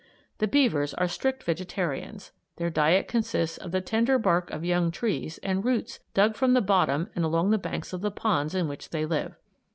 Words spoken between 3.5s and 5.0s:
of the tender bark of young